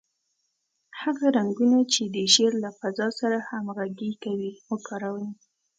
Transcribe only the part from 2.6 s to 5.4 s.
له فضا سره همغږي کوي، وکاروئ.